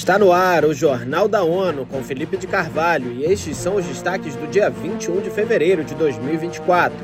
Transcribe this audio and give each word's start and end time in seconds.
Está 0.00 0.18
no 0.18 0.32
ar 0.32 0.64
o 0.64 0.72
Jornal 0.72 1.28
da 1.28 1.42
ONU 1.42 1.84
com 1.84 2.02
Felipe 2.02 2.38
de 2.38 2.46
Carvalho 2.46 3.12
e 3.12 3.26
estes 3.30 3.54
são 3.58 3.76
os 3.76 3.84
destaques 3.84 4.34
do 4.34 4.48
dia 4.48 4.70
21 4.70 5.20
de 5.20 5.28
fevereiro 5.28 5.84
de 5.84 5.94
2024. 5.94 6.96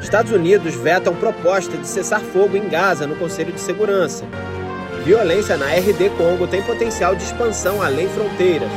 Estados 0.00 0.30
Unidos 0.30 0.72
vetam 0.76 1.16
proposta 1.16 1.76
de 1.76 1.84
cessar 1.84 2.20
fogo 2.20 2.56
em 2.56 2.68
Gaza 2.68 3.08
no 3.08 3.16
Conselho 3.16 3.52
de 3.52 3.60
Segurança. 3.60 4.24
Violência 5.04 5.56
na 5.56 5.66
RD 5.66 6.10
Congo 6.16 6.46
tem 6.46 6.62
potencial 6.62 7.16
de 7.16 7.24
expansão 7.24 7.82
além 7.82 8.08
fronteiras. 8.08 8.70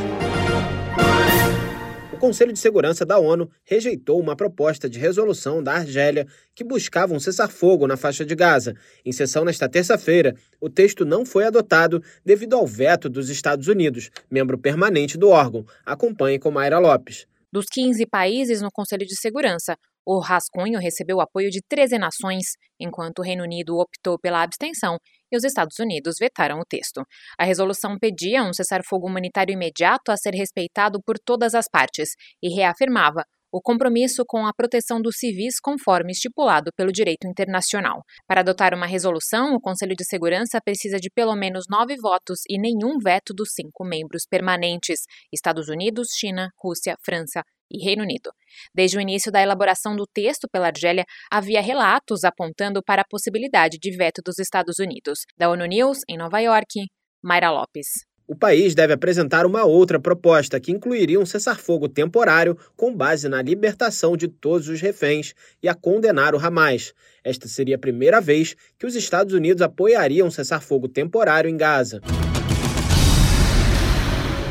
Conselho 2.26 2.52
de 2.52 2.57
Segurança 2.57 3.05
da 3.05 3.20
ONU 3.20 3.52
rejeitou 3.64 4.20
uma 4.20 4.36
proposta 4.36 4.89
de 4.89 4.98
resolução 4.98 5.62
da 5.62 5.74
Argélia 5.74 6.25
que 6.55 6.64
buscava 6.64 7.14
um 7.14 7.20
cessar-fogo 7.20 7.86
na 7.86 7.96
faixa 7.96 8.25
de 8.25 8.34
Gaza. 8.34 8.74
Em 9.05 9.12
sessão 9.12 9.46
nesta 9.46 9.70
terça-feira, 9.70 10.36
o 10.60 10.68
texto 10.68 11.06
não 11.06 11.24
foi 11.24 11.46
adotado 11.46 12.02
devido 12.25 12.56
ao 12.56 12.66
veto 12.66 13.07
dos 13.10 13.30
Estados 13.30 13.68
Unidos, 13.68 14.10
membro 14.28 14.57
permanente 14.57 15.19
do 15.19 15.30
órgão. 15.30 15.68
Acompanhe 15.86 16.39
com 16.39 16.50
Mayra 16.50 16.80
Lopes. 16.80 17.28
Dos 17.54 17.68
15 17.71 18.07
países 18.07 18.60
no 18.60 18.71
Conselho 18.71 19.05
de 19.05 19.16
Segurança, 19.16 19.78
o 20.05 20.19
rascunho 20.19 20.79
recebeu 20.79 21.19
apoio 21.19 21.50
de 21.50 21.61
13 21.68 21.97
nações, 21.97 22.54
enquanto 22.79 23.19
o 23.19 23.23
Reino 23.23 23.43
Unido 23.43 23.77
optou 23.77 24.19
pela 24.19 24.43
abstenção 24.43 24.97
e 25.32 25.37
os 25.37 25.43
Estados 25.43 25.79
Unidos 25.79 26.15
vetaram 26.19 26.59
o 26.59 26.65
texto. 26.65 27.01
A 27.39 27.43
resolução 27.43 27.97
pedia 28.00 28.43
um 28.43 28.54
cessar-fogo 28.54 29.07
humanitário 29.07 29.54
imediato 29.54 30.11
a 30.11 30.18
ser 30.18 30.33
respeitado 30.33 31.01
por 31.04 31.18
todas 31.18 31.55
as 31.55 31.68
partes 31.68 32.09
e 32.41 32.53
reafirmava 32.53 33.23
o 33.55 33.61
compromisso 33.61 34.25
com 34.27 34.45
a 34.45 34.53
proteção 34.53 35.02
dos 35.02 35.16
civis 35.17 35.61
conforme 35.61 36.11
estipulado 36.11 36.72
pelo 36.75 36.91
direito 36.91 37.25
internacional. 37.25 38.02
Para 38.27 38.41
adotar 38.41 38.73
uma 38.73 38.85
resolução, 38.85 39.55
o 39.55 39.61
Conselho 39.61 39.95
de 39.95 40.03
Segurança 40.03 40.59
precisa 40.61 40.99
de 40.99 41.09
pelo 41.09 41.33
menos 41.38 41.63
nove 41.69 41.95
votos 41.95 42.41
e 42.49 42.59
nenhum 42.59 42.97
veto 43.02 43.33
dos 43.33 43.53
cinco 43.53 43.85
membros 43.85 44.25
permanentes: 44.30 45.03
Estados 45.31 45.69
Unidos, 45.69 46.09
China, 46.17 46.49
Rússia, 46.61 46.97
França, 47.02 47.43
e 47.71 47.83
Reino 47.83 48.03
Unido. 48.03 48.31
Desde 48.73 48.97
o 48.97 49.02
início 49.02 49.31
da 49.31 49.41
elaboração 49.41 49.95
do 49.95 50.05
texto 50.05 50.47
pela 50.52 50.67
Argélia, 50.67 51.05
havia 51.31 51.61
relatos 51.61 52.23
apontando 52.23 52.81
para 52.83 53.02
a 53.02 53.08
possibilidade 53.09 53.77
de 53.80 53.95
veto 53.95 54.21
dos 54.23 54.39
Estados 54.39 54.80
Unidos. 54.80 55.19
Da 55.38 55.49
ONU 55.49 55.66
News, 55.66 55.99
em 56.09 56.17
Nova 56.17 56.39
York, 56.39 56.86
Mayra 57.23 57.52
Lopes. 57.52 57.88
O 58.27 58.36
país 58.36 58.73
deve 58.73 58.91
apresentar 58.91 59.45
uma 59.45 59.66
outra 59.66 59.99
proposta 59.99 60.59
que 60.59 60.71
incluiria 60.71 61.19
um 61.19 61.25
cessar-fogo 61.27 61.88
temporário 61.88 62.58
com 62.75 62.95
base 62.95 63.30
na 63.30 63.39
libertação 63.39 64.17
de 64.17 64.27
todos 64.27 64.67
os 64.67 64.81
reféns 64.81 65.36
e 65.61 65.69
a 65.69 65.75
condenar 65.75 66.33
o 66.33 66.39
Hamas. 66.39 66.91
Esta 67.23 67.47
seria 67.47 67.75
a 67.75 67.80
primeira 67.80 68.19
vez 68.19 68.55
que 68.80 68.88
os 68.88 68.95
Estados 68.95 69.31
Unidos 69.31 69.61
apoiariam 69.61 70.27
um 70.27 70.31
cessar-fogo 70.31 70.88
temporário 70.88 71.49
em 71.49 71.55
Gaza. 71.55 72.02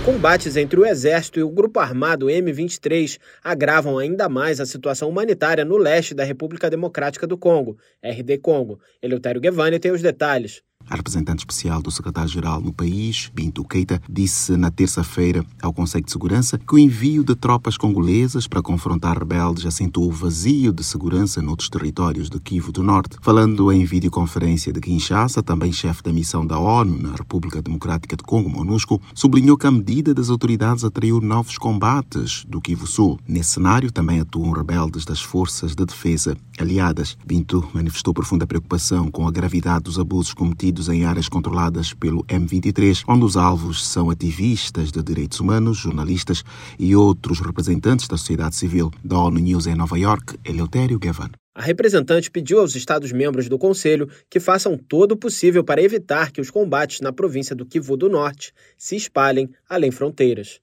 Combates 0.04 0.54
entre 0.58 0.78
o 0.78 0.84
Exército 0.84 1.40
e 1.40 1.42
o 1.42 1.48
grupo 1.48 1.80
armado 1.80 2.26
M23 2.26 3.18
agravam 3.42 3.98
ainda 3.98 4.28
mais 4.28 4.60
a 4.60 4.66
situação 4.66 5.08
humanitária 5.08 5.64
no 5.64 5.78
leste 5.78 6.12
da 6.12 6.22
República 6.22 6.68
Democrática 6.68 7.26
do 7.26 7.38
Congo, 7.38 7.78
RD 8.02 8.36
Congo. 8.36 8.78
Eleutério 9.00 9.40
Guevani 9.40 9.78
tem 9.78 9.92
os 9.92 10.02
detalhes. 10.02 10.62
A 10.88 10.96
representante 10.96 11.40
especial 11.40 11.80
do 11.80 11.90
secretário-geral 11.90 12.60
no 12.60 12.72
país, 12.72 13.30
Bintu 13.34 13.64
Keita, 13.64 14.00
disse 14.08 14.56
na 14.56 14.70
terça-feira 14.70 15.44
ao 15.62 15.72
Conselho 15.72 16.04
de 16.04 16.12
Segurança 16.12 16.58
que 16.58 16.74
o 16.74 16.78
envio 16.78 17.24
de 17.24 17.34
tropas 17.34 17.76
congolesas 17.76 18.46
para 18.46 18.62
confrontar 18.62 19.18
rebeldes 19.18 19.66
acentuou 19.66 20.08
o 20.08 20.12
vazio 20.12 20.72
de 20.72 20.84
segurança 20.84 21.40
noutros 21.40 21.68
territórios 21.68 22.28
do 22.28 22.38
Kivu 22.38 22.70
do 22.70 22.82
Norte. 22.82 23.16
Falando 23.22 23.72
em 23.72 23.84
videoconferência 23.84 24.72
de 24.72 24.80
Kinshasa, 24.80 25.42
também 25.42 25.72
chefe 25.72 26.02
da 26.02 26.12
missão 26.12 26.46
da 26.46 26.58
ONU 26.58 27.00
na 27.00 27.12
República 27.12 27.62
Democrática 27.62 28.16
de 28.16 28.22
Congo, 28.22 28.50
MONUSCO, 28.50 29.00
sublinhou 29.14 29.56
que 29.56 29.66
a 29.66 29.70
medida 29.70 30.12
das 30.12 30.28
autoridades 30.28 30.84
atraiu 30.84 31.20
novos 31.20 31.56
combates 31.56 32.44
do 32.46 32.60
Kivu 32.60 32.86
Sul. 32.86 33.18
Nesse 33.26 33.52
cenário, 33.52 33.90
também 33.90 34.20
atuam 34.20 34.52
rebeldes 34.52 35.04
das 35.04 35.22
forças 35.22 35.74
de 35.74 35.84
defesa 35.84 36.36
aliadas. 36.58 37.16
Bintu 37.24 37.68
manifestou 37.72 38.12
profunda 38.12 38.46
preocupação 38.46 39.10
com 39.10 39.26
a 39.26 39.30
gravidade 39.30 39.84
dos 39.84 39.98
abusos 39.98 40.34
cometidos 40.34 40.73
em 40.88 41.04
áreas 41.04 41.28
controladas 41.28 41.92
pelo 41.92 42.24
M23, 42.24 43.04
onde 43.08 43.24
os 43.24 43.36
alvos 43.36 43.86
são 43.86 44.10
ativistas 44.10 44.90
de 44.90 45.02
direitos 45.02 45.40
humanos, 45.40 45.78
jornalistas 45.78 46.44
e 46.78 46.94
outros 46.94 47.40
representantes 47.40 48.08
da 48.08 48.16
sociedade 48.16 48.56
civil. 48.56 48.90
Da 49.02 49.18
ONU 49.18 49.38
News 49.38 49.66
em 49.66 49.74
Nova 49.74 49.98
York, 49.98 50.36
Eleutério 50.44 50.98
Gavan. 50.98 51.30
A 51.54 51.62
representante 51.62 52.30
pediu 52.30 52.58
aos 52.58 52.74
Estados-membros 52.74 53.48
do 53.48 53.56
Conselho 53.56 54.08
que 54.28 54.40
façam 54.40 54.76
todo 54.76 55.12
o 55.12 55.16
possível 55.16 55.62
para 55.62 55.80
evitar 55.80 56.32
que 56.32 56.40
os 56.40 56.50
combates 56.50 57.00
na 57.00 57.12
província 57.12 57.54
do 57.54 57.64
Kivu 57.64 57.96
do 57.96 58.08
Norte 58.08 58.52
se 58.76 58.96
espalhem 58.96 59.48
além 59.68 59.92
fronteiras. 59.92 60.60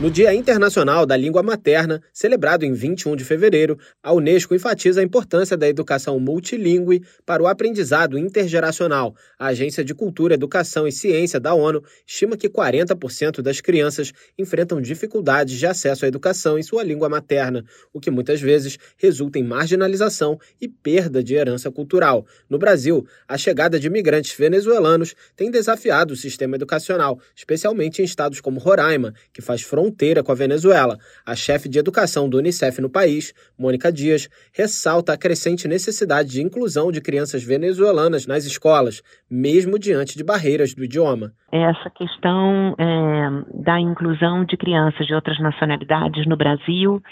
No 0.00 0.10
Dia 0.10 0.34
Internacional 0.34 1.06
da 1.06 1.16
Língua 1.16 1.40
Materna, 1.40 2.02
celebrado 2.12 2.64
em 2.64 2.72
21 2.72 3.14
de 3.14 3.24
fevereiro, 3.24 3.78
a 4.02 4.12
Unesco 4.12 4.52
enfatiza 4.52 5.00
a 5.00 5.04
importância 5.04 5.56
da 5.56 5.68
educação 5.68 6.18
multilingüe 6.18 7.00
para 7.24 7.40
o 7.40 7.46
aprendizado 7.46 8.18
intergeracional. 8.18 9.14
A 9.38 9.46
Agência 9.46 9.84
de 9.84 9.94
Cultura, 9.94 10.34
Educação 10.34 10.88
e 10.88 10.92
Ciência 10.92 11.38
da 11.38 11.54
ONU 11.54 11.80
estima 12.04 12.36
que 12.36 12.48
40% 12.48 13.40
das 13.40 13.60
crianças 13.60 14.12
enfrentam 14.36 14.80
dificuldades 14.80 15.56
de 15.56 15.64
acesso 15.64 16.04
à 16.04 16.08
educação 16.08 16.58
em 16.58 16.62
sua 16.64 16.82
língua 16.82 17.08
materna, 17.08 17.64
o 17.92 18.00
que 18.00 18.10
muitas 18.10 18.40
vezes 18.40 18.76
resulta 18.96 19.38
em 19.38 19.44
marginalização 19.44 20.40
e 20.60 20.66
perda 20.68 21.22
de 21.22 21.36
herança 21.36 21.70
cultural. 21.70 22.26
No 22.50 22.58
Brasil, 22.58 23.06
a 23.28 23.38
chegada 23.38 23.78
de 23.78 23.86
imigrantes 23.86 24.36
venezuelanos 24.36 25.14
tem 25.36 25.52
desafiado 25.52 26.14
o 26.14 26.16
sistema 26.16 26.56
educacional, 26.56 27.20
especialmente 27.34 28.02
em 28.02 28.04
estados 28.04 28.40
como 28.40 28.58
Roraima, 28.58 29.14
que 29.32 29.40
faz 29.40 29.62
fronteira 29.62 29.83
fronteira 29.84 30.22
com 30.22 30.32
a 30.32 30.34
Venezuela. 30.34 30.96
A 31.26 31.34
chefe 31.34 31.68
de 31.68 31.78
educação 31.78 32.28
do 32.28 32.38
Unicef 32.38 32.80
no 32.80 32.88
país, 32.88 33.34
Mônica 33.58 33.92
Dias, 33.92 34.28
ressalta 34.52 35.12
a 35.12 35.18
crescente 35.18 35.68
necessidade 35.68 36.30
de 36.30 36.42
inclusão 36.42 36.90
de 36.90 37.02
crianças 37.02 37.44
venezuelanas 37.44 38.26
nas 38.26 38.44
escolas, 38.46 39.02
mesmo 39.30 39.78
diante 39.78 40.16
de 40.16 40.24
barreiras 40.24 40.74
do 40.74 40.84
idioma. 40.84 41.32
Essa 41.52 41.90
questão 41.90 42.74
é, 42.78 43.62
da 43.62 43.78
inclusão 43.78 44.44
de 44.44 44.56
crianças 44.56 45.06
de 45.06 45.14
outras 45.14 45.38
nacionalidades 45.38 46.26
no 46.26 46.36
Brasil 46.36 47.02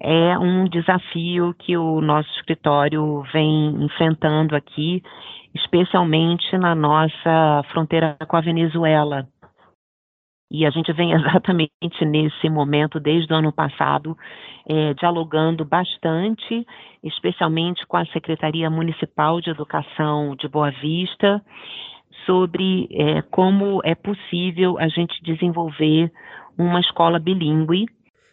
é 0.00 0.38
um 0.38 0.64
desafio 0.68 1.54
que 1.58 1.76
o 1.76 2.00
nosso 2.00 2.28
escritório 2.36 3.22
vem 3.32 3.84
enfrentando 3.84 4.54
aqui, 4.54 5.02
especialmente 5.54 6.56
na 6.56 6.74
nossa 6.74 7.62
fronteira 7.72 8.16
com 8.26 8.36
a 8.36 8.40
Venezuela. 8.40 9.26
E 10.52 10.66
a 10.66 10.70
gente 10.70 10.92
vem 10.92 11.12
exatamente 11.16 12.04
nesse 12.04 12.50
momento, 12.50 13.00
desde 13.00 13.32
o 13.32 13.36
ano 13.36 13.52
passado, 13.52 14.16
é, 14.68 14.94
dialogando 14.94 15.64
bastante, 15.64 16.66
especialmente 17.02 17.86
com 17.86 17.96
a 17.96 18.06
Secretaria 18.06 18.68
Municipal 18.68 19.40
de 19.40 19.50
Educação 19.50 20.36
de 20.36 20.46
Boa 20.46 20.70
Vista, 20.70 21.42
sobre 22.26 22.86
é, 22.92 23.22
como 23.22 23.80
é 23.82 23.94
possível 23.94 24.78
a 24.78 24.86
gente 24.88 25.20
desenvolver 25.24 26.12
uma 26.58 26.78
escola 26.80 27.18
bilíngue 27.18 27.86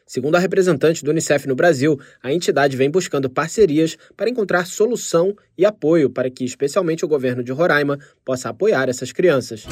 Segundo 0.09 0.36
a 0.38 0.40
representante 0.40 1.06
do 1.06 1.12
Unicef 1.12 1.47
no 1.47 1.56
Brasil, 1.56 1.96
a 2.24 2.34
entidade 2.34 2.75
vem 2.75 2.90
buscando 2.90 3.30
parcerias 3.30 3.96
para 4.18 4.28
encontrar 4.28 4.66
solução 4.66 5.36
e 5.56 5.63
apoio 5.63 6.09
para 6.09 6.31
que, 6.31 6.44
especialmente 6.44 7.06
o 7.06 7.07
governo 7.07 7.44
de 7.44 7.51
Roraima, 7.51 7.96
possa 8.25 8.50
apoiar 8.50 8.90
essas 8.90 9.12
crianças. 9.12 9.68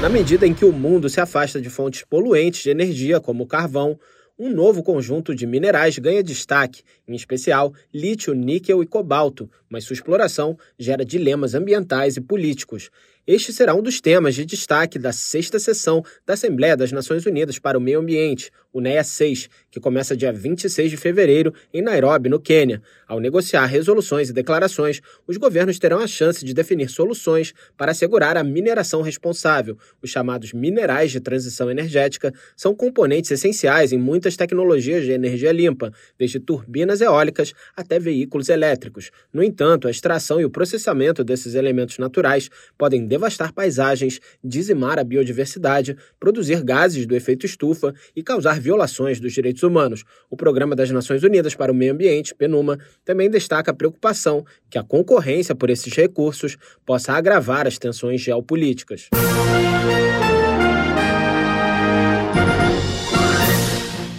Na 0.00 0.08
medida 0.08 0.46
em 0.46 0.52
que 0.52 0.64
o 0.64 0.72
mundo 0.72 1.08
se 1.08 1.20
afasta 1.20 1.60
de 1.60 1.70
fontes 1.70 2.02
poluentes 2.02 2.62
de 2.62 2.70
energia, 2.70 3.20
como 3.20 3.44
o 3.44 3.46
carvão, 3.46 3.98
um 4.38 4.50
novo 4.50 4.82
conjunto 4.82 5.34
de 5.34 5.46
minerais 5.46 5.98
ganha 5.98 6.22
destaque, 6.22 6.82
em 7.06 7.14
especial 7.14 7.72
lítio, 7.92 8.34
níquel 8.34 8.82
e 8.82 8.86
cobalto, 8.86 9.48
mas 9.68 9.84
sua 9.84 9.94
exploração 9.94 10.58
gera 10.76 11.04
dilemas 11.04 11.54
ambientais 11.54 12.16
e 12.16 12.20
políticos. 12.20 12.90
Este 13.26 13.54
será 13.54 13.74
um 13.74 13.80
dos 13.80 14.02
temas 14.02 14.34
de 14.34 14.44
destaque 14.44 14.98
da 14.98 15.10
sexta 15.10 15.58
sessão 15.58 16.04
da 16.26 16.34
Assembleia 16.34 16.76
das 16.76 16.92
Nações 16.92 17.24
Unidas 17.24 17.58
para 17.58 17.78
o 17.78 17.80
Meio 17.80 18.00
Ambiente, 18.00 18.50
o 18.70 18.80
NEA 18.80 19.04
6, 19.04 19.48
que 19.70 19.78
começa 19.78 20.16
dia 20.16 20.32
26 20.32 20.90
de 20.90 20.96
fevereiro 20.96 21.54
em 21.72 21.80
Nairobi, 21.80 22.28
no 22.28 22.40
Quênia. 22.40 22.82
Ao 23.06 23.20
negociar 23.20 23.64
resoluções 23.66 24.28
e 24.28 24.32
declarações, 24.32 25.00
os 25.28 25.36
governos 25.36 25.78
terão 25.78 26.00
a 26.00 26.06
chance 26.08 26.44
de 26.44 26.52
definir 26.52 26.90
soluções 26.90 27.54
para 27.76 27.92
assegurar 27.92 28.36
a 28.36 28.42
mineração 28.42 29.00
responsável. 29.00 29.78
Os 30.02 30.10
chamados 30.10 30.52
minerais 30.52 31.12
de 31.12 31.20
transição 31.20 31.70
energética 31.70 32.34
são 32.56 32.74
componentes 32.74 33.30
essenciais 33.30 33.92
em 33.92 33.98
muitas 33.98 34.36
tecnologias 34.36 35.04
de 35.04 35.12
energia 35.12 35.52
limpa, 35.52 35.92
desde 36.18 36.40
turbinas 36.40 37.00
eólicas 37.00 37.54
até 37.76 38.00
veículos 38.00 38.48
elétricos. 38.48 39.12
No 39.32 39.42
entanto, 39.42 39.86
a 39.86 39.90
extração 39.90 40.40
e 40.40 40.44
o 40.44 40.50
processamento 40.50 41.22
desses 41.22 41.54
elementos 41.54 41.96
naturais 41.96 42.50
podem 42.76 43.06
devastar 43.14 43.52
paisagens, 43.52 44.20
dizimar 44.42 44.98
a 44.98 45.04
biodiversidade, 45.04 45.96
produzir 46.18 46.62
gases 46.64 47.06
do 47.06 47.14
efeito 47.14 47.46
estufa 47.46 47.94
e 48.14 48.22
causar 48.22 48.58
violações 48.60 49.20
dos 49.20 49.32
direitos 49.32 49.62
humanos. 49.62 50.02
O 50.28 50.36
Programa 50.36 50.74
das 50.74 50.90
Nações 50.90 51.22
Unidas 51.22 51.54
para 51.54 51.70
o 51.70 51.74
Meio 51.74 51.92
Ambiente, 51.92 52.34
PNUMA, 52.34 52.78
também 53.04 53.30
destaca 53.30 53.70
a 53.70 53.74
preocupação 53.74 54.44
que 54.68 54.78
a 54.78 54.82
concorrência 54.82 55.54
por 55.54 55.70
esses 55.70 55.92
recursos 55.94 56.56
possa 56.84 57.12
agravar 57.12 57.68
as 57.68 57.78
tensões 57.78 58.20
geopolíticas. 58.20 59.08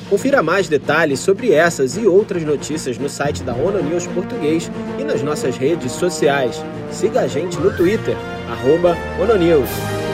Confira 0.10 0.42
mais 0.42 0.70
detalhes 0.70 1.20
sobre 1.20 1.52
essas 1.52 1.98
e 1.98 2.08
outras 2.08 2.44
notícias 2.44 2.98
no 2.98 3.10
site 3.10 3.44
da 3.44 3.54
ONU 3.54 3.84
News 3.84 4.08
Português 4.08 4.72
e 4.98 5.04
nas 5.04 5.22
nossas 5.22 5.58
redes 5.58 5.92
sociais. 5.92 6.64
Siga 6.90 7.22
a 7.22 7.28
gente 7.28 7.58
no 7.58 7.76
Twitter, 7.76 8.16
arroba 8.50 8.96
ONU 9.20 9.38
News. 9.38 10.05